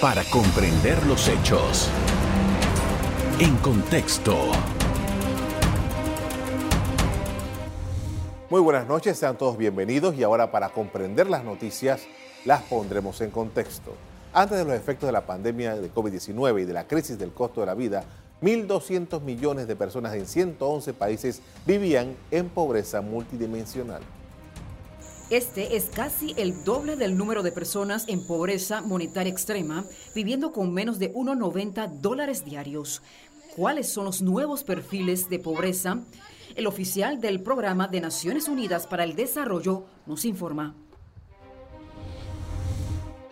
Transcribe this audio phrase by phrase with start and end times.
[0.00, 1.90] para comprender los hechos.
[3.40, 4.36] En contexto.
[8.48, 12.02] Muy buenas noches, sean todos bienvenidos y ahora para comprender las noticias
[12.44, 13.92] las pondremos en contexto.
[14.32, 17.60] Antes de los efectos de la pandemia de COVID-19 y de la crisis del costo
[17.60, 18.04] de la vida,
[18.40, 24.02] 1.200 millones de personas en 111 países vivían en pobreza multidimensional.
[25.30, 29.84] Este es casi el doble del número de personas en pobreza monetaria extrema,
[30.14, 33.02] viviendo con menos de 1,90 dólares diarios.
[33.54, 35.98] ¿Cuáles son los nuevos perfiles de pobreza?
[36.56, 40.74] El oficial del Programa de Naciones Unidas para el Desarrollo nos informa.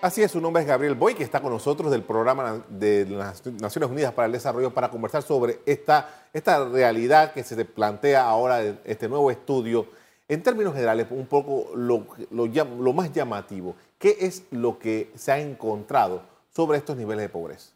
[0.03, 3.47] Así es, su nombre es Gabriel Boy, que está con nosotros del programa de las
[3.47, 8.63] Naciones Unidas para el Desarrollo para conversar sobre esta, esta realidad que se plantea ahora
[8.63, 9.87] en este nuevo estudio.
[10.29, 16.23] En términos generales, un poco lo, más llamativo, ¿qué es lo que se ha encontrado
[16.51, 17.71] sobre estos niveles de pobreza?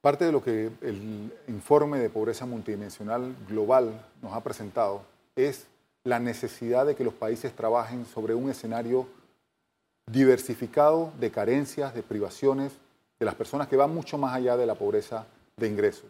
[0.00, 5.02] Parte de lo que el informe de pobreza multidimensional global nos ha presentado
[5.36, 5.66] es
[6.04, 9.06] la necesidad de que los países trabajen sobre un escenario
[10.06, 12.72] diversificado de carencias, de privaciones
[13.18, 15.26] de las personas que van mucho más allá de la pobreza
[15.58, 16.06] de ingresos.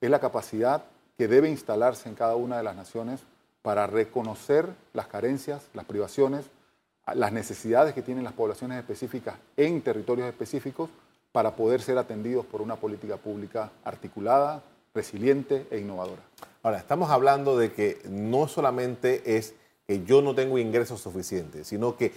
[0.00, 0.84] Es la capacidad
[1.16, 3.20] que debe instalarse en cada una de las naciones
[3.66, 6.44] para reconocer las carencias, las privaciones,
[7.12, 10.88] las necesidades que tienen las poblaciones específicas en territorios específicos
[11.32, 14.62] para poder ser atendidos por una política pública articulada,
[14.94, 16.22] resiliente e innovadora.
[16.62, 21.96] Ahora, estamos hablando de que no solamente es que yo no tengo ingresos suficientes, sino
[21.96, 22.12] que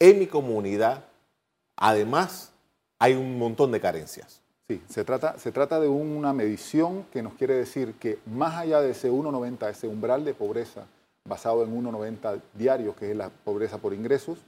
[0.00, 1.04] en mi comunidad,
[1.76, 2.50] además,
[2.98, 4.40] hay un montón de carencias.
[4.70, 8.82] Sí, se trata, se trata de una medición que nos quiere decir que más allá
[8.82, 10.84] de ese 1,90, ese umbral de pobreza
[11.24, 14.40] basado en 1,90 diarios, que es la pobreza por ingresos,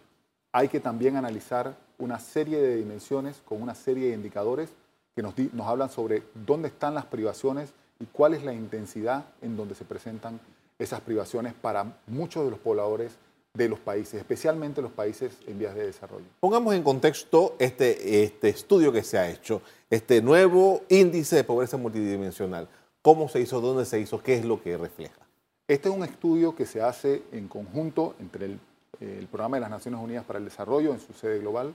[0.52, 4.68] hay que también analizar una serie de dimensiones con una serie de indicadores
[5.16, 9.56] que nos, nos hablan sobre dónde están las privaciones y cuál es la intensidad en
[9.56, 10.38] donde se presentan
[10.78, 13.16] esas privaciones para muchos de los pobladores
[13.54, 16.26] de los países, especialmente los países en vías de desarrollo.
[16.38, 21.76] Pongamos en contexto este, este estudio que se ha hecho, este nuevo índice de pobreza
[21.76, 22.68] multidimensional.
[23.02, 23.60] ¿Cómo se hizo?
[23.60, 24.22] ¿Dónde se hizo?
[24.22, 25.26] ¿Qué es lo que refleja?
[25.66, 28.60] Este es un estudio que se hace en conjunto entre el,
[29.00, 31.74] el Programa de las Naciones Unidas para el Desarrollo en su sede global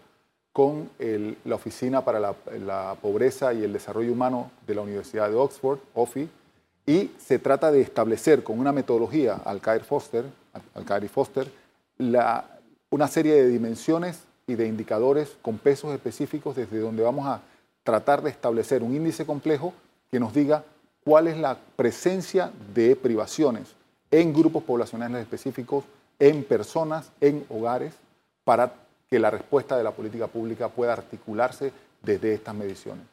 [0.56, 2.34] con el, la Oficina para la,
[2.66, 6.30] la, Pobreza y el Desarrollo Humano de la Universidad de Oxford, OFI,
[6.86, 10.24] y se trata de establecer con una metodología, Alcair Foster,
[10.74, 11.52] Alcair y Foster,
[11.98, 17.42] una serie de dimensiones y de indicadores con pesos específicos desde donde vamos a
[17.84, 19.74] tratar de establecer un índice complejo
[20.12, 20.64] que nos diga
[21.04, 23.76] cuál es la presencia de privaciones
[24.12, 25.84] en grupos poblacionales específicos,
[26.20, 27.94] en personas, en hogares,
[28.44, 28.74] para
[29.10, 33.06] que la respuesta de la política pública pueda articularse desde estas mediciones.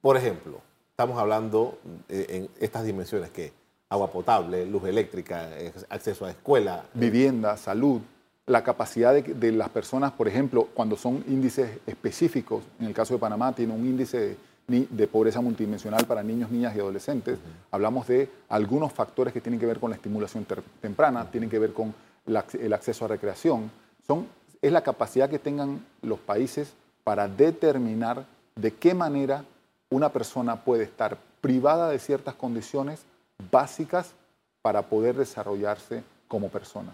[0.00, 3.52] Por ejemplo, estamos hablando eh, en estas dimensiones que
[3.92, 5.50] agua potable, luz eléctrica,
[5.90, 6.84] acceso a escuela.
[6.94, 8.00] Vivienda, salud,
[8.46, 13.14] la capacidad de, de, las personas, por ejemplo, cuando son índices específicos, en el caso
[13.14, 14.36] de Panamá tiene un índice
[14.66, 17.66] de, de pobreza multidimensional para niños, niñas y adolescentes, uh -huh.
[17.70, 20.46] hablamos de algunos factores que tienen que ver con la estimulación
[20.80, 21.94] temprana, tienen que ver con
[22.26, 23.70] la, el acceso a recreación,
[24.06, 24.26] son,
[24.62, 26.72] es la capacidad que tengan los países
[27.04, 28.24] para determinar
[28.56, 29.44] de qué manera
[29.90, 33.04] una persona puede estar privada de ciertas condiciones
[33.50, 34.14] básicas
[34.62, 36.92] para poder desarrollarse como persona.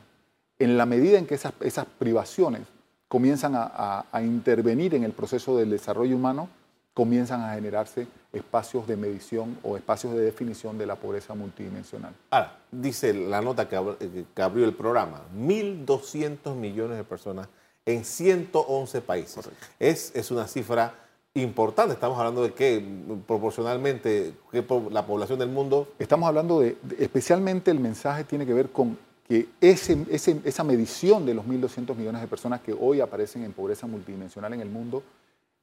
[0.58, 2.62] En la medida en que esas, esas privaciones
[3.06, 6.48] comienzan a, a, a, intervenir en el proceso del desarrollo humano,
[6.94, 12.12] comienzan a generarse espacios de medición o espacios de definición de la pobreza multidimensional.
[12.30, 17.48] Ahora, dice la nota que, que abrió el programa, 1.200 millones de personas
[17.86, 19.48] en 111 países.
[19.78, 20.92] Es, es una cifra
[21.34, 21.94] importante.
[21.94, 22.84] Estamos hablando de que
[23.26, 25.88] proporcionalmente que la población del mundo.
[25.98, 31.34] Estamos hablando de, especialmente el mensaje tiene que ver con que ese, esa medición de
[31.34, 35.02] los 1.200 millones de personas que hoy aparecen en pobreza multidimensional en el mundo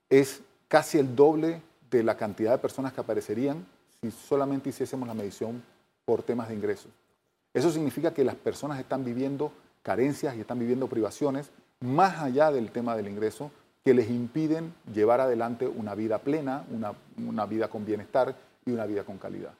[0.09, 3.66] es casi el doble de la cantidad de personas que aparecerían
[4.01, 5.63] si solamente hiciésemos la medición
[6.05, 6.91] por temas de ingresos.
[7.53, 9.51] Eso significa que las personas están viviendo
[9.81, 11.49] carencias y están viviendo privaciones
[11.79, 13.51] más allá del tema del ingreso
[13.85, 18.35] que les impiden llevar adelante una vida plena, una, una vida con bienestar
[18.66, 19.52] y una vida con calidad.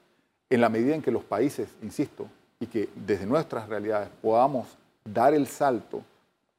[0.50, 2.26] En la medida en que los países, insisto,
[2.58, 4.66] y que desde nuestras realidades podamos
[5.04, 6.02] dar el salto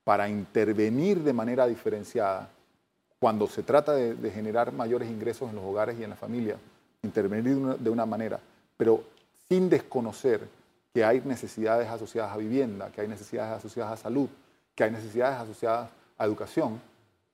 [0.06, 2.50] para intervenir de manera diferenciada
[3.19, 6.56] cuando se trata de, generar mayores ingresos en los hogares y en la familia,
[7.04, 8.40] intervenir de una, de una, manera,
[8.78, 9.04] pero
[9.50, 10.48] sin desconocer
[10.94, 14.30] que hay necesidades asociadas a vivienda, que hay necesidades asociadas a salud,
[14.74, 16.80] que hay necesidades asociadas a educación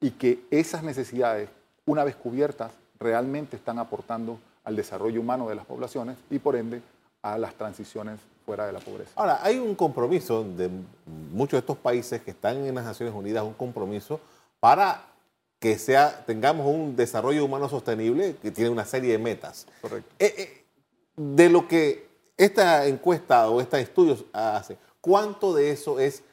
[0.04, 1.50] y que esas necesidades,
[1.86, 6.82] una vez cubiertas, realmente están aportando al desarrollo humano de las poblaciones y por ende
[7.22, 9.12] a las transiciones fuera de la pobreza.
[9.16, 10.70] Ahora, hay un compromiso de
[11.32, 14.20] muchos de estos países que están en las Naciones Unidas, un compromiso
[14.60, 15.06] para
[15.58, 19.68] que sea, tengamos un desarrollo humano sostenible que tiene una serie de metas.
[19.82, 20.14] Correcto.
[20.20, 20.66] Eh, eh,
[21.16, 26.24] de lo que esta encuesta o este estudio hace, ¿cuánto de eso es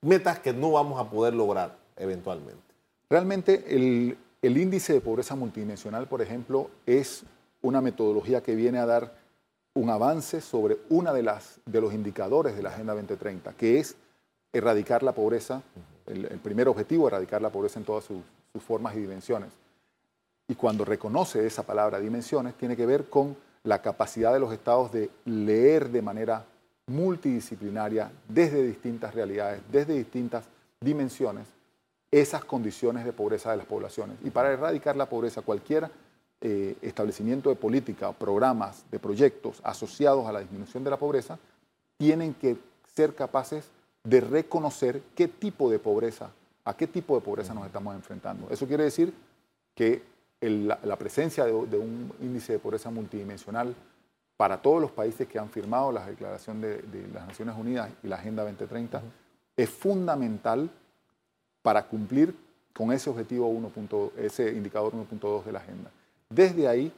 [0.00, 2.71] metas que no vamos a poder lograr eventualmente?
[3.12, 7.24] Realmente el, índice de pobreza multidimensional, por ejemplo, es
[7.60, 9.12] una metodología que viene a dar
[9.74, 13.96] un avance sobre uno de, las, de los indicadores de la Agenda 2030, que es
[14.50, 15.60] erradicar la pobreza,
[16.06, 18.22] el, primer objetivo, erradicar la pobreza en todas sus
[18.62, 19.50] formas y dimensiones.
[20.48, 24.90] Y cuando reconoce esa palabra dimensiones, tiene que ver con la capacidad de los estados
[24.90, 26.46] de leer de manera
[26.86, 30.46] multidisciplinaria, desde distintas realidades, desde distintas
[30.80, 31.46] dimensiones,
[32.12, 34.16] esas condiciones de pobreza de las poblaciones.
[34.22, 35.90] Y para erradicar la pobreza, cualquier
[36.42, 41.38] eh, establecimiento de política, programas, de proyectos asociados a la disminución de la pobreza,
[41.96, 42.58] tienen que
[42.94, 43.70] ser capaces
[44.04, 46.30] de reconocer qué tipo de pobreza,
[46.64, 48.48] a qué tipo de pobreza nos estamos enfrentando.
[48.50, 49.14] Eso quiere decir
[49.74, 50.02] que
[50.40, 53.74] la, presencia de, un índice de pobreza multidimensional
[54.36, 56.82] para todos los países que han firmado la Declaración de,
[57.14, 59.00] las Naciones Unidas y la Agenda 2030
[59.56, 60.68] es fundamental
[61.62, 62.34] para cumplir
[62.74, 63.70] con ese objetivo 1.
[64.16, 65.90] ese indicador 1.2 de la agenda.
[66.28, 66.92] Desde ahí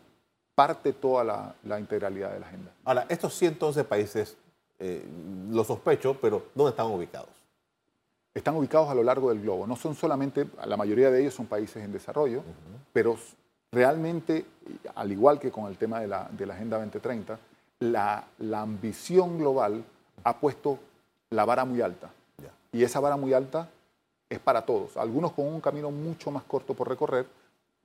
[0.55, 2.71] parte toda la, integralidad de la agenda.
[2.85, 4.37] Ahora, estos 111 países,
[4.79, 5.05] eh,
[5.51, 7.29] lo sospecho, pero ¿dónde están ubicados?
[8.33, 9.67] Están ubicados a lo largo del globo.
[9.67, 12.43] No son solamente, la mayoría de ellos son países en desarrollo,
[12.93, 13.17] pero
[13.73, 14.45] realmente,
[14.95, 17.39] al igual que con el tema de la, Agenda 2030,
[17.81, 19.85] la, ambición global
[20.23, 20.79] ha puesto
[21.31, 22.11] la vara muy alta.
[22.73, 23.69] Y esa vara muy alta
[24.29, 24.97] es para todos.
[24.97, 27.27] Algunos con un camino mucho más corto por recorrer,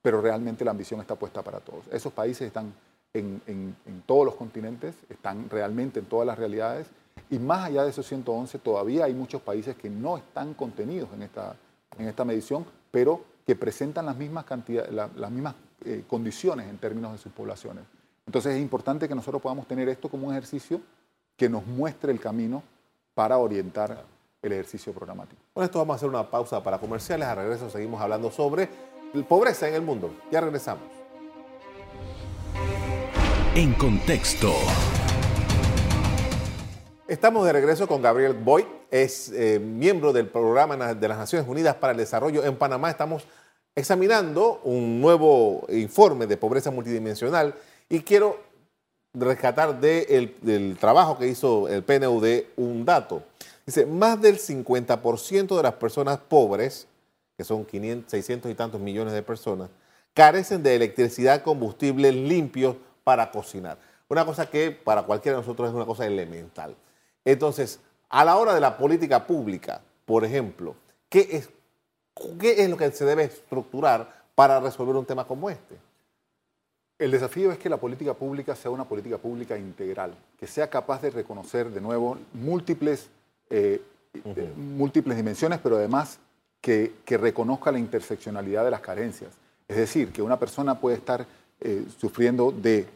[0.02, 1.86] pero realmente la ambición está puesta para todos.
[1.92, 2.74] Esos países están
[3.14, 6.88] en, todos los continentes, están realmente en todas las realidades,
[7.30, 11.24] y más allá de esos 111, todavía hay muchos países que no están contenidos en
[11.24, 11.56] esta,
[11.98, 15.56] en esta medición, pero que presentan las mismas, cantidades, las mismas
[15.86, 17.84] eh, condiciones en términos de sus poblaciones.
[18.26, 20.82] Entonces es importante que nosotros podamos tener esto como un ejercicio
[21.36, 22.62] que nos muestre el camino
[23.14, 24.04] para orientar
[24.42, 25.42] el ejercicio programático.
[25.54, 27.28] Con esto vamos a hacer una pausa para comerciales.
[27.28, 28.70] A regreso seguimos hablando sobre
[29.28, 30.14] pobreza en el mundo.
[30.32, 30.84] Ya regresamos.
[33.56, 34.54] En contexto.
[37.08, 41.76] Estamos de regreso con Gabriel Boy, es eh, miembro del programa de las Naciones Unidas
[41.76, 42.92] para el Desarrollo en Panamá.
[42.92, 43.26] Estamos
[43.76, 47.56] examinando un nuevo informe de pobreza multidimensional
[47.90, 48.38] y quiero
[49.16, 53.24] rescatar del trabajo que hizo el PNUD un dato.
[53.70, 56.88] Dice, más del 50% de las personas pobres
[57.38, 59.70] que son 500, 600 y tantos millones de personas,
[60.16, 63.78] carecen de electricidad, combustible limpio para cocinar.
[64.08, 66.76] Una cosa que para cualquiera de nosotros es una cosa elemental.
[67.24, 67.80] Entonces,
[68.10, 70.74] a la hora de la política pública, por ejemplo,
[71.08, 71.52] ¿qué es,
[72.40, 75.78] qué es lo que se debe estructurar para resolver un tema como este?
[76.98, 81.04] El desafío es que la política pública sea una política pública integral, que sea capaz
[81.04, 83.12] de reconocer de nuevo múltiples,
[83.50, 83.82] eh,
[84.56, 86.20] múltiples dimensiones, pero además
[86.62, 89.32] que, reconozca la interseccionalidad de las carencias.
[89.68, 91.26] Es decir, que una persona puede estar
[91.62, 92.88] eh, sufriendo de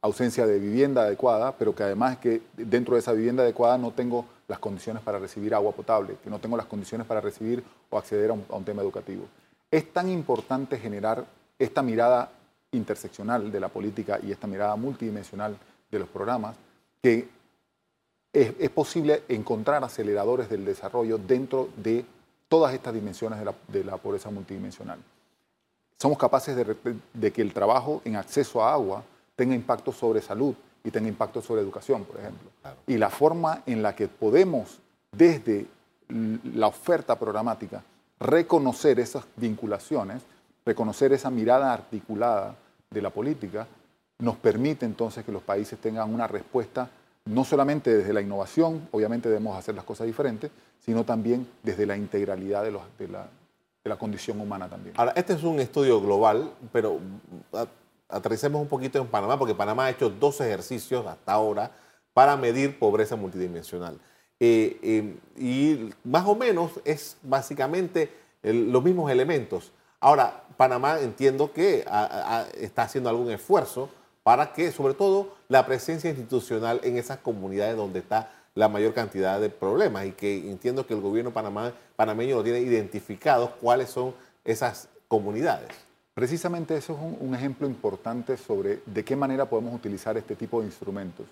[0.00, 4.26] ausencia de vivienda adecuada, pero que además que dentro de esa vivienda adecuada no tengo
[4.46, 8.30] las condiciones para recibir agua potable, que no tengo las condiciones para recibir o acceder
[8.30, 9.24] a un, a un tema educativo.
[9.70, 11.26] Es tan importante generar
[11.58, 12.30] esta mirada
[12.72, 15.56] interseccional de la política y esta mirada multidimensional
[15.90, 16.56] de los programas
[17.02, 17.28] que
[18.32, 22.04] es, posible encontrar aceleradores del desarrollo dentro de
[22.48, 24.98] todas estas dimensiones de la, pobreza multidimensional.
[25.98, 29.02] Somos capaces de, que el trabajo en acceso a agua
[29.36, 30.54] tenga impacto sobre salud
[30.84, 32.48] y tenga impacto sobre educación, por ejemplo.
[32.86, 34.78] Y la forma en la que podemos,
[35.12, 35.66] desde
[36.08, 37.82] la oferta programática,
[38.20, 40.22] reconocer esas vinculaciones,
[40.64, 42.54] reconocer esa mirada articulada
[42.90, 43.66] de la política,
[44.20, 46.90] nos permite entonces que los países tengan una respuesta
[47.28, 51.96] no solamente desde la innovación, obviamente debemos hacer las cosas diferentes, sino también desde la
[51.96, 54.94] integralidad de, la, condición humana también.
[54.98, 57.00] Ahora, este es un estudio global, pero
[58.08, 61.70] aterricemos un poquito en Panamá, porque Panamá ha hecho dos ejercicios hasta ahora
[62.12, 63.98] para medir pobreza multidimensional.
[64.40, 68.10] Eh, eh, y más o menos es básicamente
[68.42, 69.72] los mismos elementos.
[70.00, 71.84] Ahora, Panamá entiendo que
[72.54, 73.90] está haciendo algún esfuerzo
[74.28, 79.40] para que, sobre todo, la presencia institucional en esas comunidades donde está la mayor cantidad
[79.40, 84.12] de problemas y que entiendo que el gobierno panameño lo tiene identificado cuáles son
[84.44, 85.70] esas comunidades.
[86.12, 90.60] Precisamente eso es un, un, ejemplo importante sobre de qué manera podemos utilizar este tipo
[90.60, 91.24] de instrumentos.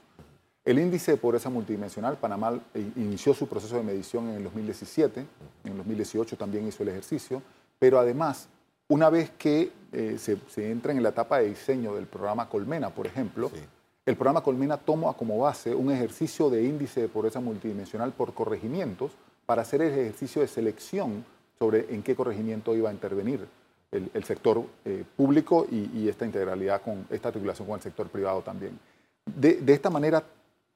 [0.65, 2.59] El índice de pobreza multidimensional, Panamá
[2.97, 7.43] inició su proceso de medición en el 2017, en el 2018 también hizo el ejercicio,
[7.79, 8.49] pero además,
[8.89, 12.91] una vez que eh, se, se, entra en la etapa de diseño del programa Colmena,
[12.91, 13.61] por ejemplo, sí.
[14.05, 19.13] el programa Colmena toma como base un ejercicio de índice de pobreza multidimensional por corregimientos
[19.47, 21.25] para hacer el ejercicio de selección
[21.59, 23.47] sobre en qué corregimiento iba a intervenir
[23.93, 28.09] el, el sector eh, público y, y, esta integralidad con esta articulación con el sector
[28.09, 28.79] privado también.
[29.25, 30.23] De, de esta manera,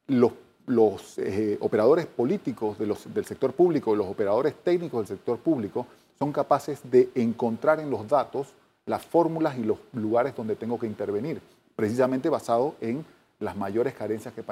[0.06, 0.32] los,
[0.66, 5.86] los eh, operadores políticos de los, del sector público, los operadores técnicos del sector público,
[6.20, 8.48] son capaces de encontrar en los datos
[8.84, 11.40] las fórmulas y los lugares donde tengo que intervenir,
[11.74, 13.06] precisamente basado en
[13.38, 14.42] las mayores carencias que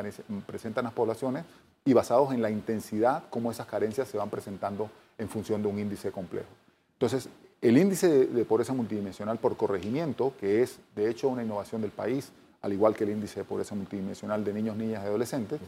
[0.46, 1.44] presentan las poblaciones
[1.84, 5.78] y basados en la intensidad como esas carencias se van presentando en función de un
[5.78, 6.48] índice complejo.
[6.94, 7.28] Entonces,
[7.60, 11.90] el índice de, de pobreza multidimensional por corregimiento, que es de hecho una innovación del
[11.90, 12.32] país,
[12.62, 15.60] al igual que el índice de pobreza multidimensional de niños, niñas y adolescentes,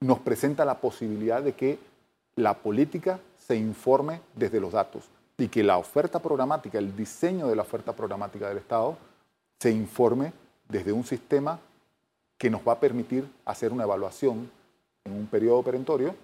[0.00, 1.78] nos presenta la posibilidad de que
[2.36, 5.08] la política se informe desde los datos
[5.40, 8.96] y que la oferta programática, el diseño de la oferta programática del Estado,
[9.58, 10.32] se informe
[10.68, 11.58] desde un sistema
[12.36, 14.50] que nos va a permitir hacer una evaluación
[15.04, 16.14] en un periodo perentorio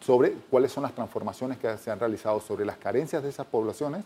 [0.00, 4.04] sobre cuáles son las transformaciones que se han realizado sobre las carencias de esas poblaciones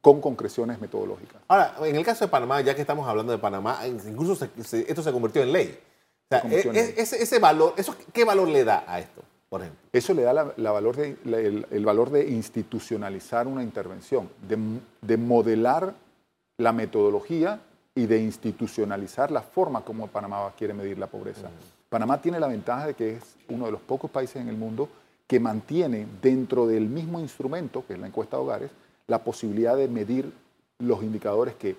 [0.00, 1.42] con concreciones metodológicas.
[1.48, 4.80] Ahora, en el caso de Panamá, ya que estamos hablando de Panamá, incluso se, se,
[4.88, 5.78] esto se convirtió en ley.
[6.24, 6.66] O sea, es,
[6.96, 9.80] ese, ese, valor, eso, ¿qué valor le da a esto, por ejemplo?
[9.92, 14.30] Eso le da la, la valor de, la, el, el, valor de institucionalizar una intervención,
[14.48, 14.56] de,
[15.02, 15.94] de, modelar
[16.56, 17.60] la metodología
[17.94, 21.50] y de institucionalizar la forma como Panamá quiere medir la pobreza.
[21.88, 24.88] Panamá tiene la ventaja de que es uno de los pocos países en el mundo
[25.26, 28.70] que mantiene dentro del mismo instrumento, que es la encuesta de hogares,
[29.08, 30.32] la posibilidad de medir
[30.78, 31.76] los indicadores que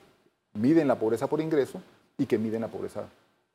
[0.53, 1.81] miden la pobreza por ingreso
[2.17, 3.05] y que miden la pobreza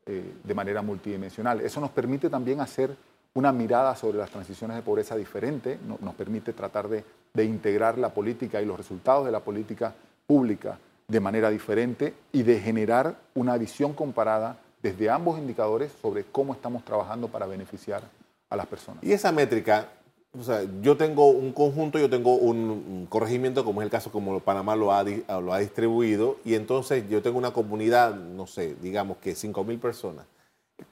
[0.06, 1.60] eh, de manera multidimensional.
[1.60, 2.96] Eso nos permite también hacer
[3.36, 7.98] una mirada sobre las transiciones de pobreza diferente, no, nos permite tratar de, de, integrar
[7.98, 9.92] la política y los resultados de la política
[10.26, 16.54] pública de manera diferente y de generar una visión comparada desde ambos indicadores sobre cómo
[16.54, 18.02] estamos trabajando para beneficiar
[18.48, 19.04] a las personas.
[19.04, 19.90] Y esa métrica,
[20.36, 24.40] o sea, yo tengo un conjunto, yo tengo un corregimiento, como es el caso como
[24.40, 29.18] Panamá lo ha, lo ha distribuido, y entonces yo tengo una comunidad, no sé, digamos
[29.18, 30.24] que 5 mil personas.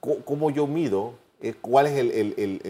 [0.01, 2.61] ¿Cómo yo mido eh, cuál es el, el, el,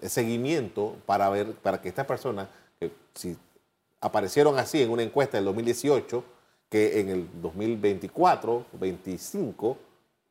[0.00, 3.36] el, seguimiento para ver, para que estas personas, que si
[4.00, 6.22] aparecieron así en una encuesta del 2018,
[6.68, 9.78] que en el 2024, 25,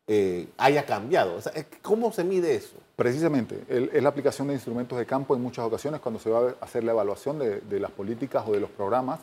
[0.08, 1.36] eh, haya cambiado.
[1.36, 2.76] O sea, ¿Cómo se mide eso?
[2.96, 6.56] Precisamente, es la aplicación de instrumentos de campo en muchas ocasiones cuando se va a
[6.66, 9.22] hacer la evaluación de, de las políticas o de los programas,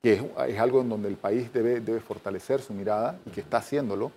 [0.00, 3.40] que es, es, algo en donde el país debe, debe fortalecer su mirada y que
[3.40, 4.12] está haciéndolo.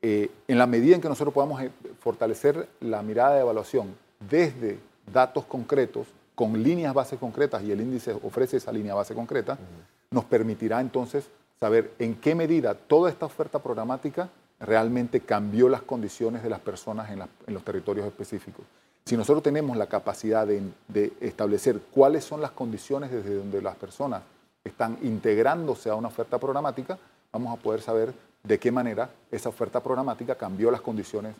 [0.00, 3.94] Eh, en la medida en que nosotros podamos eh, fortalecer la mirada de evaluación
[4.30, 4.78] desde
[5.12, 9.56] datos concretos, con líneas base concretas, y el índice ofrece esa línea base concreta, uh
[9.56, 10.14] -huh.
[10.14, 11.28] nos permitirá entonces
[11.58, 14.28] saber en qué medida toda esta oferta programática
[14.60, 18.64] realmente cambió las condiciones de las personas en, la, en los territorios específicos.
[19.04, 23.76] Si nosotros tenemos la capacidad de, de, establecer cuáles son las condiciones desde donde las
[23.76, 24.22] personas
[24.62, 26.98] están integrándose a una oferta programática,
[27.32, 28.12] vamos a poder saber
[28.48, 31.36] de qué manera esa oferta programática cambió las condiciones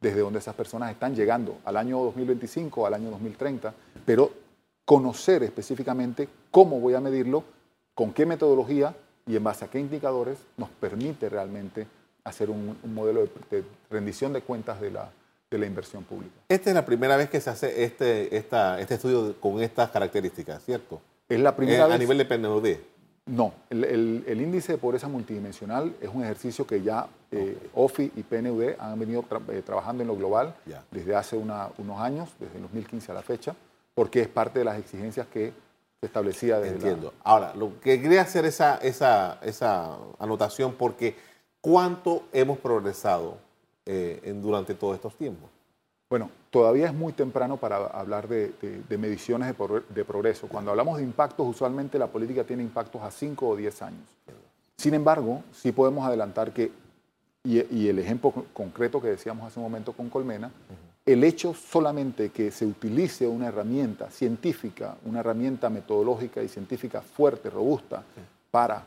[0.00, 4.30] desde donde esas personas están llegando al año 2025, al año 2030, pero
[4.84, 7.44] conocer específicamente cómo voy a medirlo,
[7.94, 8.94] con qué metodología
[9.26, 11.86] y en base a qué indicadores nos permite realmente
[12.24, 15.10] hacer un, un modelo de, de, rendición de cuentas de la,
[15.50, 16.34] de la, inversión pública.
[16.48, 20.64] Esta es la primera vez que se hace este, esta, este estudio con estas características,
[20.64, 21.00] ¿cierto?
[21.28, 21.94] Es la primera eh, vez.
[21.94, 22.66] A nivel de PNUD.
[23.26, 27.70] No, el, el, el, índice de pobreza multidimensional es un ejercicio que ya eh, okay.
[27.74, 30.84] OFI y PNUD han venido tra eh, trabajando en lo global yeah.
[30.92, 33.56] desde hace una, unos años, desde el 2015 a la fecha,
[33.94, 35.52] porque es parte de las exigencias que
[36.00, 37.12] se establecía desde Entiendo.
[37.16, 37.30] La...
[37.30, 41.16] Ahora, lo que quería hacer esa, esa, esa anotación porque
[41.60, 43.38] ¿cuánto hemos progresado
[43.86, 45.50] eh, en, durante todos estos tiempos?
[46.08, 50.46] Bueno, todavía es muy temprano para hablar de, de, de mediciones de, pro, de, progreso.
[50.46, 54.04] Cuando hablamos de impactos, usualmente la política tiene impactos a 5 o 10 años.
[54.76, 56.70] Sin embargo, sí podemos adelantar que,
[57.42, 60.52] y, y el ejemplo concreto que decíamos hace un momento con Colmena,
[61.04, 67.50] el hecho solamente que se utilice una herramienta científica, una herramienta metodológica y científica fuerte,
[67.50, 68.04] robusta,
[68.50, 68.84] para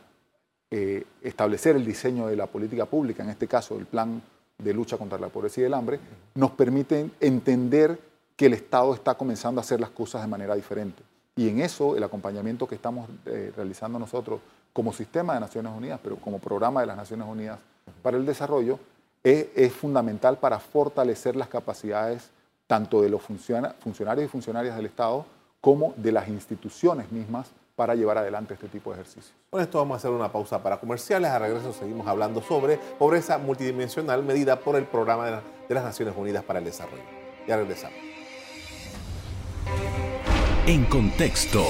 [0.70, 4.22] eh, establecer el diseño de la política pública, en este caso el plan
[4.62, 6.00] de lucha contra la pobreza y el hambre,
[6.34, 7.98] nos permiten entender
[8.36, 11.02] que el Estado está comenzando a hacer las cosas de manera diferente.
[11.36, 14.40] Y en eso el acompañamiento que estamos eh, realizando nosotros
[14.72, 17.58] como sistema de Naciones Unidas, pero como programa de las Naciones Unidas
[18.02, 18.78] para el Desarrollo,
[19.22, 22.30] es, fundamental para fortalecer las capacidades
[22.66, 25.26] tanto de los funcionarios y funcionarias del Estado
[25.60, 27.48] como de las instituciones mismas
[27.80, 29.32] para llevar adelante este tipo de ejercicios.
[29.48, 31.30] Con esto vamos a hacer una pausa para comerciales.
[31.30, 36.44] A regreso seguimos hablando sobre pobreza multidimensional medida por el Programa de, las Naciones Unidas
[36.44, 37.02] para el Desarrollo.
[37.48, 37.96] Ya regresamos.
[40.66, 41.64] En contexto.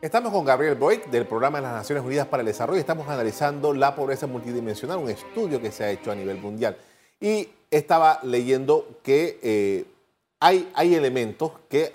[0.00, 2.80] Estamos con Gabriel Boyd del Programa de las Naciones Unidas para el Desarrollo.
[2.80, 6.76] Estamos analizando la pobreza multidimensional, un estudio que se ha hecho a nivel mundial.
[7.20, 9.84] Y estaba leyendo que eh,
[10.40, 11.92] hay, hay elementos que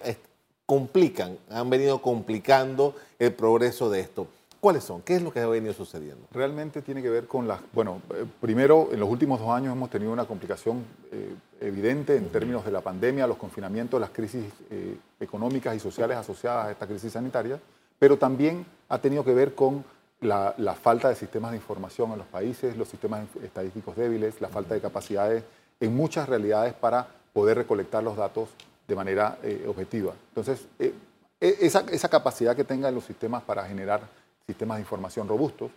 [0.66, 4.28] complican, han venido complicando el progreso de esto.
[4.60, 5.02] ¿Cuáles son?
[5.02, 6.26] ¿Qué es lo que ha venido sucediendo?
[6.32, 7.60] Realmente tiene que ver con las...
[7.74, 12.30] Bueno, eh, primero, en los últimos dos años hemos tenido una complicación eh, evidente en
[12.30, 16.88] términos de la pandemia, los confinamientos, las crisis eh, económicas y sociales asociadas a esta
[16.88, 17.60] crisis sanitaria,
[18.00, 19.84] pero también ha tenido que ver con
[20.22, 24.48] la, la, falta de sistemas de información en los países, los sistemas estadísticos débiles, la
[24.48, 25.44] falta de capacidades
[25.82, 28.48] en muchas realidades para poder recolectar los datos
[28.88, 30.14] de manera eh, objetiva.
[30.30, 30.94] Entonces, eh,
[31.40, 34.02] e, esa, capacidad que tengan los sistemas para generar
[34.46, 35.72] sistemas de información robustos,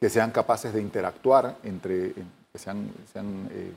[0.00, 3.72] que sean capaces de interactuar entre, que sean, sean eh,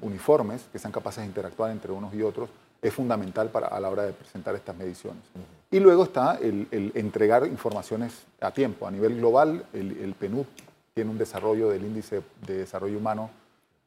[0.00, 2.48] uniformes, que sean capaces de interactuar entre unos y otros,
[2.80, 5.22] es fundamental para, a la hora de presentar estas mediciones.
[5.70, 8.86] Y luego está el, entregar informaciones a tiempo.
[8.86, 10.46] A nivel global, el, el PNUD
[10.94, 13.30] tiene un desarrollo del índice de desarrollo humano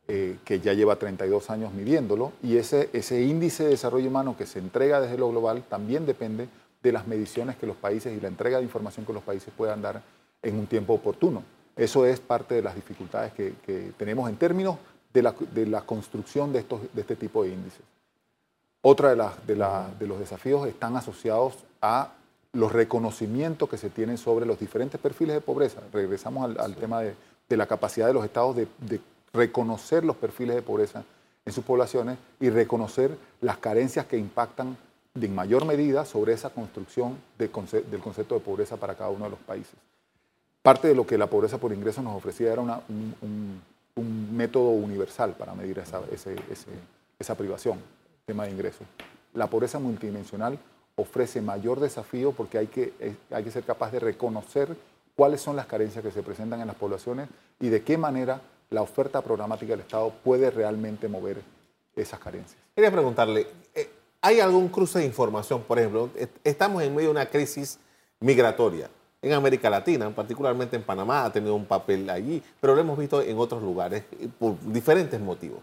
[0.08, 4.46] eh, que ya lleva 32 años midiéndolo, y ese, ese índice de desarrollo humano que
[4.46, 6.50] se entrega desde lo global también depende
[6.82, 9.82] de las mediciones que los países y la entrega de información que los países puedan
[9.82, 10.02] dar
[10.42, 11.44] en un tiempo oportuno.
[11.76, 13.54] Eso es parte de las dificultades que,
[13.98, 14.78] tenemos en términos
[15.14, 17.82] de la, de la construcción de, estos, de este tipo de índices.
[18.82, 22.12] Otra de, las, de, la, de los desafíos están asociados a
[22.52, 25.82] los reconocimientos que se tienen sobre los diferentes perfiles de pobreza.
[25.92, 27.16] Regresamos al, tema de,
[27.48, 28.68] de, la capacidad de los estados de,
[29.34, 31.04] reconocer los perfiles de pobreza
[31.46, 34.78] en sus poblaciones y reconocer las carencias que impactan
[35.16, 39.40] en mayor medida sobre esa construcción del concepto de pobreza para cada uno de los
[39.40, 39.76] países.
[40.62, 43.62] Parte de lo que la pobreza por ingreso nos ofrecía era un,
[44.32, 46.02] método universal para medir esa,
[47.20, 47.80] esa privación,
[48.26, 48.88] tema de ingresos.
[49.34, 50.58] La pobreza multidimensional
[50.96, 52.94] ofrece mayor desafío porque hay que,
[53.30, 54.76] hay que ser capaz de reconocer
[55.16, 58.42] cuáles son las carencias que se presentan en las poblaciones y de qué manera
[58.74, 61.42] la oferta programática del Estado puede realmente mover
[61.96, 62.60] esas carencias.
[62.76, 65.62] Quería preguntarle, eh, ¿hay algún cruce de información?
[65.62, 66.10] Por ejemplo,
[66.44, 67.80] estamos en medio de una crisis
[68.20, 68.90] migratoria.
[69.22, 73.22] En América Latina, particularmente en Panamá, ha tenido un papel allí, pero lo hemos visto
[73.22, 75.62] en otros lugares eh, por diferentes motivos.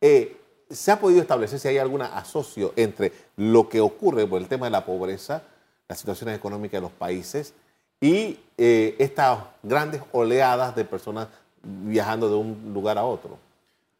[0.00, 0.36] Eh,
[0.70, 4.66] ¿Se ha podido establecer si hay algún asocio entre lo que ocurre por el tema
[4.66, 5.42] de la pobreza,
[5.88, 7.54] las situaciones económicas de los países
[8.00, 11.28] y estas grandes oleadas de personas
[11.62, 13.38] viajando de un lugar a otro.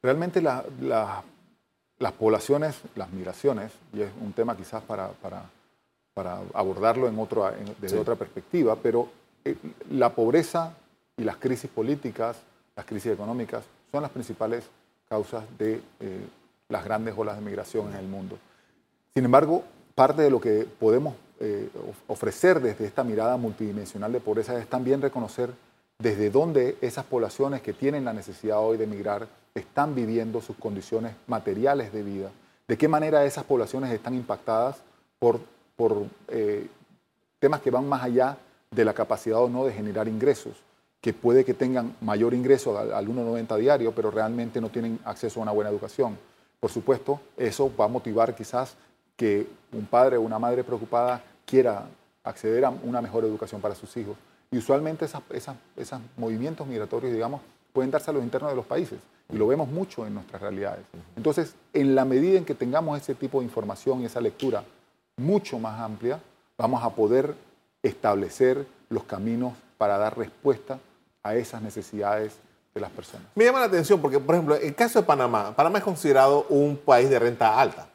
[0.03, 5.43] Realmente las poblaciones, las migraciones, y es un tema quizás para, para,
[6.55, 9.09] abordarlo en otro, desde otra perspectiva, pero
[9.45, 9.57] eh,
[9.91, 10.75] la pobreza
[11.17, 12.39] y las crisis políticas,
[12.75, 14.65] las crisis económicas, son las principales
[15.09, 16.27] causas de eh,
[16.69, 18.39] las grandes olas de migración en el mundo.
[19.15, 19.63] Sin embargo,
[19.95, 21.69] parte de lo que podemos eh,
[22.07, 25.51] ofrecer desde esta mirada multidimensional de pobreza es también reconocer
[25.99, 31.15] desde dónde esas poblaciones que tienen la necesidad hoy de emigrar están viviendo sus condiciones
[31.27, 32.31] materiales de vida,
[32.69, 34.77] de qué manera esas poblaciones están impactadas
[35.19, 35.41] por,
[35.77, 36.67] por eh,
[37.39, 38.37] temas que van más allá
[38.71, 40.55] de la capacidad o no de generar ingresos,
[41.01, 45.41] que puede que tengan mayor ingreso al, al 1,90 diario, pero realmente no tienen acceso
[45.41, 46.19] a una buena educación.
[46.61, 48.75] Por supuesto, eso va a motivar quizás
[49.17, 51.87] que un padre o una madre preocupada quiera
[52.25, 54.17] acceder a una mejor educación para sus hijos
[54.51, 57.41] y usualmente esos movimientos migratorios, digamos,
[57.73, 58.99] pueden darse a los internos de los países.
[59.29, 60.85] Y lo vemos mucho en nuestras realidades.
[61.17, 64.65] Entonces, en la medida en que tengamos ese tipo de información y esa lectura
[65.17, 66.21] mucho más amplia,
[66.57, 67.35] vamos a poder
[67.83, 70.79] establecer los caminos para dar respuesta
[71.23, 72.37] a esas necesidades
[72.75, 73.27] de las personas.
[73.35, 76.77] Me llama la atención porque, por ejemplo, el caso de Panamá, Panamá es considerado un
[76.77, 77.89] país de renta alta.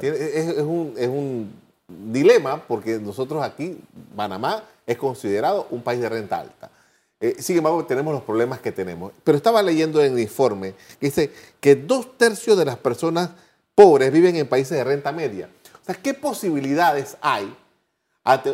[0.00, 1.52] es, un, es un
[1.88, 3.78] dilema porque nosotros aquí,
[4.14, 6.70] Panamá, es considerado un país de renta alta.
[7.18, 9.12] Eh, sin embargo, tenemos los problemas que tenemos.
[9.24, 13.30] Pero estaba leyendo en el informe que dice que dos tercios de las personas
[13.74, 15.48] pobres viven en países de renta media.
[15.82, 17.54] O sea, ¿qué posibilidades hay?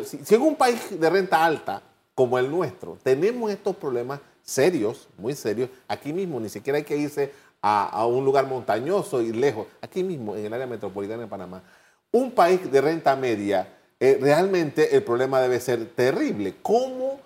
[0.04, 1.82] Si en un país de renta alta
[2.14, 6.96] como el nuestro tenemos estos problemas serios, muy serios, aquí mismo, ni siquiera hay que
[6.96, 11.28] irse a, a un lugar montañoso y lejos, aquí mismo, en el área metropolitana de
[11.28, 11.62] Panamá,
[12.10, 13.66] un país de renta media
[14.02, 16.56] eh, realmente el problema debe ser terrible.
[16.60, 17.20] ¿Cómo,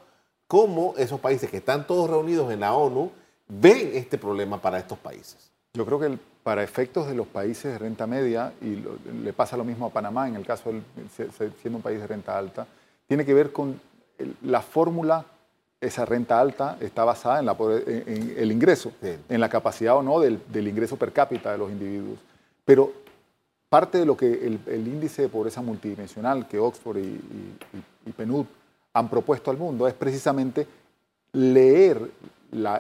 [0.47, 3.11] ¿Cómo esos países que están todos reunidos en la ONU
[3.49, 5.51] ven este problema para estos países?
[5.73, 8.85] Yo creo que para efectos de los países de renta media, y
[9.25, 10.83] le pasa lo mismo a Panamá en el caso de
[11.63, 12.67] siendo un país de renta alta,
[13.09, 13.81] tiene que ver con
[14.43, 15.25] la fórmula,
[15.81, 20.69] esa renta alta está basada en, la, el ingreso, en la capacidad o no del,
[20.69, 22.19] ingreso per cápita de los individuos.
[22.67, 22.93] Pero
[23.77, 28.47] parte de lo que el, índice de pobreza multidimensional que Oxford y, y,
[28.95, 30.67] han propuesto al mundo es precisamente
[31.35, 32.01] leer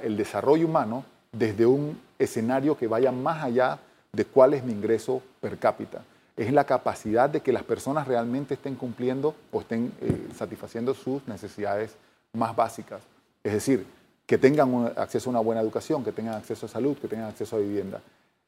[0.02, 3.78] el desarrollo humano desde un escenario que vaya más allá
[4.10, 6.02] de cuál es mi ingreso per cápita.
[6.34, 11.28] Es la capacidad de que las personas realmente estén cumpliendo o estén eh, satisfaciendo sus
[11.28, 11.94] necesidades
[12.32, 13.02] más básicas.
[13.44, 13.84] Es decir,
[14.24, 17.56] que tengan acceso a una buena educación, que tengan acceso a salud, que tengan acceso
[17.56, 18.00] a vivienda.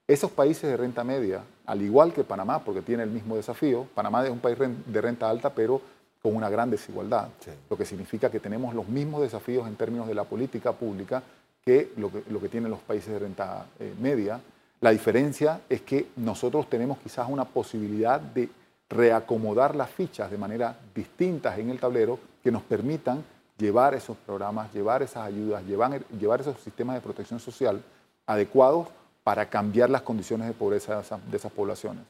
[0.08, 4.24] Esos países de renta media, al igual que Panamá, porque tiene el mismo desafío, Panamá
[4.24, 5.82] es un país de renta alta, pero
[6.22, 7.28] con una gran desigualdad,
[7.68, 11.22] lo que significa que tenemos los mismos desafíos en términos de la política pública
[11.62, 14.40] que lo que, tienen los países de renta eh, media.
[14.80, 18.48] La diferencia es que nosotros tenemos quizás una posibilidad de
[18.88, 23.22] reacomodar las fichas de manera distintas en el tablero que nos permitan
[23.58, 27.82] llevar esos programas, llevar esas ayudas, llevar, llevar esos sistemas de protección social
[28.26, 28.88] adecuados
[29.28, 32.02] para cambiar las condiciones de pobreza de esas, poblaciones.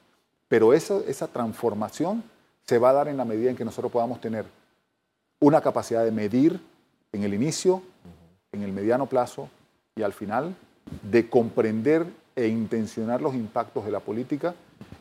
[0.47, 2.23] Pero eso, esa transformación
[2.65, 4.45] se va a dar en la medida en que nosotros podamos tener
[5.41, 6.61] una capacidad de medir
[7.11, 7.83] en el inicio,
[8.53, 9.49] en el mediano plazo
[9.97, 10.55] y al final,
[11.03, 12.05] de comprender
[12.37, 14.55] e intencionar los impactos de la política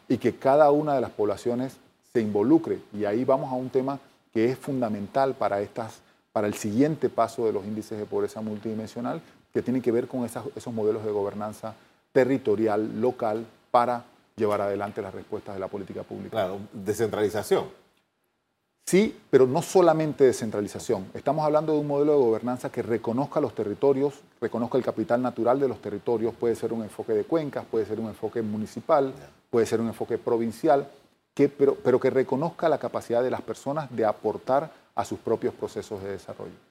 [0.09, 1.77] y que cada una de las poblaciones
[2.13, 2.81] se involucre.
[2.93, 4.01] Y ahí vamos a un tema
[4.33, 6.01] que es fundamental para, estas,
[6.33, 9.21] para el siguiente paso de los índices de pobreza multidimensional,
[9.53, 11.77] que tiene que ver con esos modelos de gobernanza
[12.13, 14.05] territorial, local, para
[14.37, 16.31] llevar adelante las respuestas de la política pública.
[16.31, 17.65] Claro, descentralización.
[18.89, 21.11] Sí, pero no solamente descentralización.
[21.13, 25.61] Estamos hablando de un modelo de gobernanza que reconozca los territorios, reconozca el capital natural
[25.61, 26.33] de los territorios.
[26.35, 29.13] Puede ser un enfoque de cuencas, puede ser un enfoque municipal,
[29.51, 30.89] puede ser un enfoque provincial,
[31.35, 35.53] que, pero, pero que reconozca la capacidad de las personas de aportar a sus propios
[35.53, 36.68] procesos de desarrollo.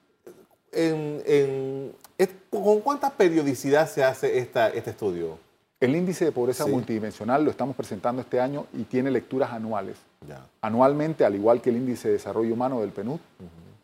[2.49, 5.39] ¿Con cuánta periodicidad se hace esta, este estudio?
[5.79, 9.97] El índice de pobreza multidimensional lo estamos presentando este año y tiene lecturas anuales.
[10.61, 13.19] Anualmente, al igual que el índice de desarrollo humano del PNUD,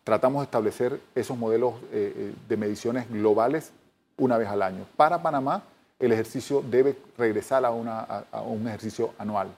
[0.04, 3.72] tratamos de establecer esos modelos eh, eh, de mediciones globales
[4.18, 4.86] una vez al año.
[4.98, 5.64] Para Panamá,
[6.00, 9.50] el ejercicio debe regresar a, un ejercicio anual.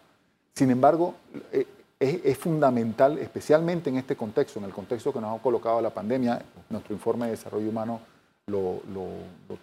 [0.53, 1.15] Sin embargo,
[1.53, 1.65] eh,
[2.05, 6.41] es, fundamental, especialmente en este contexto, en el contexto que nos ha colocado la pandemia,
[6.69, 7.99] nuestro informe de desarrollo humano
[8.47, 8.81] lo,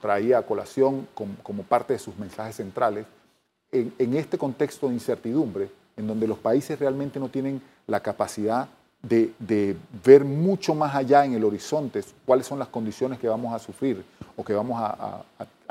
[0.00, 3.06] traía a colación como, parte de sus mensajes centrales,
[3.70, 8.68] en, este contexto de incertidumbre, en donde los países realmente no tienen la capacidad
[9.02, 13.58] de, ver mucho más allá en el horizonte cuáles son las condiciones que vamos a
[13.58, 14.04] sufrir
[14.36, 15.24] o que vamos a,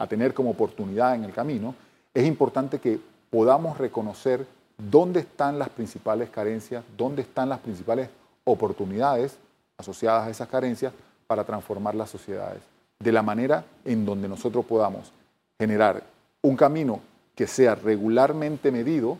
[0.07, 1.75] tener como oportunidad en el camino,
[2.13, 4.45] es importante que podamos reconocer
[4.89, 8.09] dónde están las principales carencias, dónde están las principales
[8.43, 9.37] oportunidades
[9.77, 10.93] asociadas a esas carencias
[11.27, 12.61] para transformar las sociedades
[12.99, 15.11] de la manera en donde nosotros podamos
[15.59, 16.03] generar
[16.41, 17.01] un camino
[17.35, 19.17] que sea regularmente medido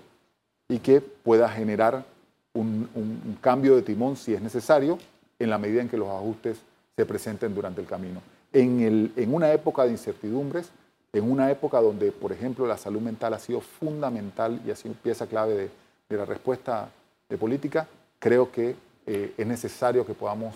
[0.69, 2.06] y que pueda generar
[2.54, 4.97] un, cambio de timón si es necesario
[5.39, 6.58] en la medida en que los ajustes
[6.95, 8.21] se presenten durante el camino.
[8.54, 10.69] En, una época de incertidumbres,
[11.13, 14.95] en una época donde, por ejemplo, la salud mental ha sido fundamental y ha sido
[14.95, 15.69] pieza clave
[16.10, 16.89] de, la respuesta
[17.30, 17.88] de política,
[18.19, 20.56] creo que eh, es necesario que podamos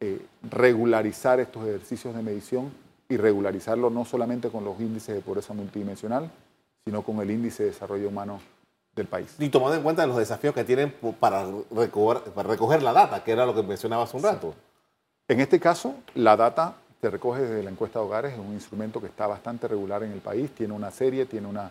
[0.00, 2.72] eh, regularizar estos ejercicios de medición
[3.08, 6.30] y regularizarlo no solamente con los índices de pobreza multidimensional,
[6.84, 8.40] sino con el índice de desarrollo humano
[8.94, 9.34] del país.
[9.38, 13.54] Y tomando en cuenta los desafíos que tienen para recoger, la data, que era lo
[13.54, 14.54] que mencionaba hace un rato.
[15.28, 19.00] En este caso, la data se recoge desde la encuesta de hogares, es un instrumento
[19.00, 21.68] que está bastante regular en el país, tiene una serie, tiene una,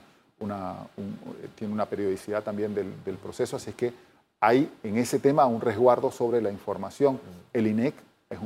[1.56, 3.94] tiene una periodicidad también del, del, proceso, así es que
[4.42, 7.18] hay en ese tema un resguardo sobre la información.
[7.54, 7.94] El INEC
[8.30, 8.40] es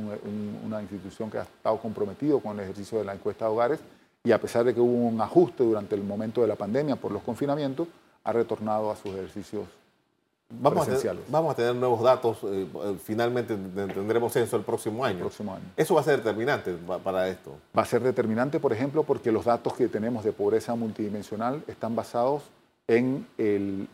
[0.64, 3.80] una institución que ha estado comprometido con el ejercicio de la encuesta de hogares
[4.22, 7.10] y a pesar de que hubo un ajuste durante el momento de la pandemia por
[7.10, 7.88] los confinamientos,
[8.22, 9.64] ha retornado a sus ejercicios
[10.50, 10.88] vamos.
[10.88, 12.66] A tener, vamos a tener nuevos datos, eh,
[13.02, 15.20] finalmente tendremos censo el próximo año.
[15.20, 15.64] próximo año.
[15.76, 17.52] Eso va a ser determinante para esto.
[17.76, 21.94] Va a ser determinante, por ejemplo, porque los datos que tenemos de pobreza multidimensional están
[21.94, 22.42] basados
[22.88, 23.26] en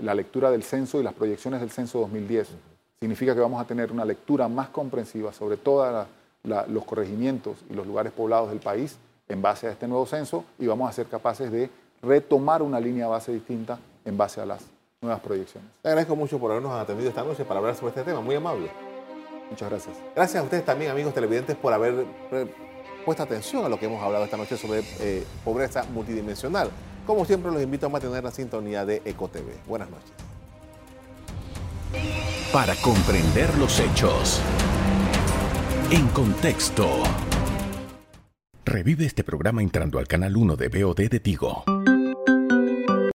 [0.01, 2.49] la lectura del censo y las proyecciones del censo 2010
[3.01, 6.07] significa que vamos a tener una lectura más comprensiva sobre todos
[6.45, 10.67] los corregimientos y los lugares poblados del país en base a este nuevo censo y
[10.67, 11.71] vamos a ser capaces de
[12.03, 14.63] retomar una línea base distinta en base a las
[15.03, 15.69] nuevas proyecciones.
[15.83, 18.21] Le agradezco mucho por habernos atendido esta noche para hablar sobre este tema.
[18.21, 18.71] Muy amable.
[19.51, 19.97] Muchas gracias.
[20.15, 22.47] Gracias a ustedes también, amigos televidentes, por haber eh,
[23.05, 26.71] puesto atención a lo que hemos hablado esta noche sobre eh, pobreza multidimensional.
[27.07, 29.67] Como siempre, los invito a mantener la sintonía de EcoTV.
[29.67, 30.13] Buenas noches.
[32.53, 34.41] Para comprender los hechos.
[35.91, 36.89] En contexto.
[38.65, 41.65] Revive este programa entrando al canal 1 de BOD de Tigo.